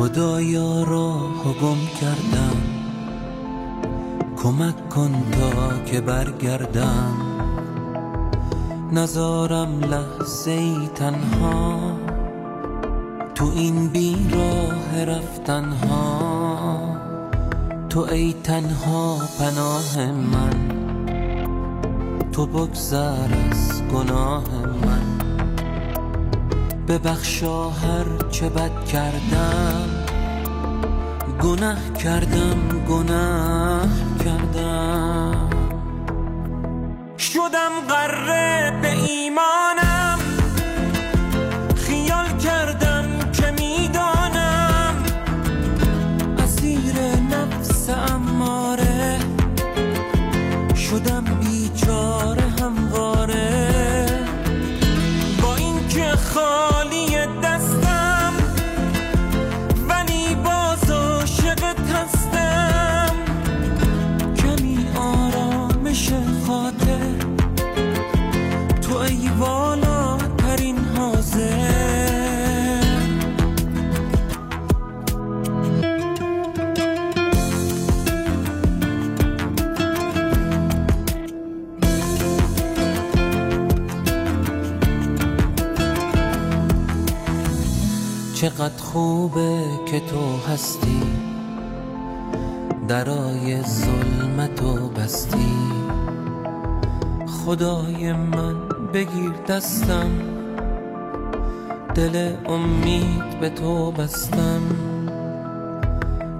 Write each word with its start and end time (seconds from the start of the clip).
خدایا 0.00 0.82
را 0.82 1.12
و 1.44 1.52
گم 1.62 1.78
کردم 2.00 2.56
کمک 4.36 4.88
کن 4.88 5.24
تا 5.32 5.84
که 5.84 6.00
برگردم. 6.00 7.16
نزارم 8.92 9.80
لحظه 9.80 10.50
ای 10.50 10.88
تنها. 10.94 11.78
تو 13.34 13.44
این 13.54 13.88
بی 13.88 14.16
راه 14.32 15.04
رفتن 15.04 15.64
ها 15.64 16.96
تو 17.88 18.00
ای 18.00 18.34
تنها 18.44 19.18
پناه 19.38 20.12
من. 20.12 20.68
تو 22.32 22.46
بگذر 22.46 23.28
از 23.50 23.82
گناه 23.92 24.44
من. 24.84 25.29
ببخشا 26.90 27.70
هر 27.70 28.28
چه 28.30 28.48
بد 28.48 28.84
کردم. 28.84 30.06
گناه 31.42 31.92
کردم 31.92 32.84
گناه 32.88 33.88
کردم. 34.24 35.50
شدم 37.18 37.70
قره 37.88 38.78
به 38.82 38.92
ایمانم. 38.92 40.18
خیال 41.76 42.38
کردم 42.38 43.30
که 43.32 43.50
می‌دانم. 43.50 44.94
اسیر 46.38 46.94
نفس 47.30 47.90
اماره. 47.90 49.18
شدم 50.74 51.24
بیچاره. 51.24 52.39
خالی 56.24 57.16
دستم 57.42 57.79
چقدر 88.40 88.82
خوبه 88.82 89.62
که 89.86 90.00
تو 90.00 90.52
هستی. 90.52 91.02
درای 92.88 93.62
ظلمتو 93.62 94.88
بستی. 94.88 95.56
خدای 97.26 98.12
من 98.12 98.68
بگیر 98.92 99.32
دستم. 99.48 100.10
دل 101.94 102.32
امید 102.46 103.40
به 103.40 103.50
تو 103.50 103.92
بستم. 103.92 104.62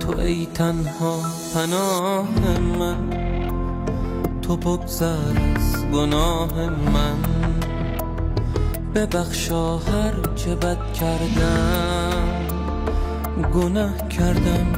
تو 0.00 0.18
ای 0.18 0.48
تنها 0.54 1.18
پناه 1.54 2.28
من. 2.78 3.10
تو 4.42 4.56
بگذر 4.56 5.38
از 5.56 5.86
گناه 5.92 6.68
من. 6.68 7.43
ببخشا 8.94 9.78
هر 9.78 10.12
چه 10.36 10.54
بد 10.54 10.92
کردم. 10.92 12.46
گناه 13.54 14.08
کردم 14.08 14.72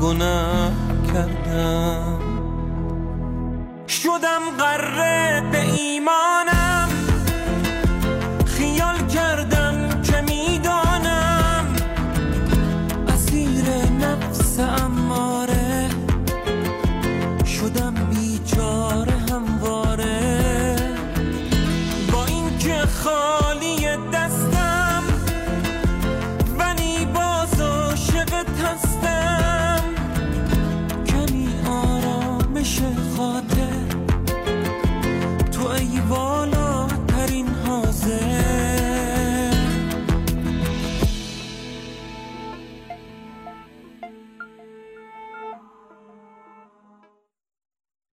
گناه 0.00 0.72
کردم. 1.12 2.18
شدم 3.88 4.42
قره 4.58 5.42
به 5.52 5.60
ایمانم 5.60 6.29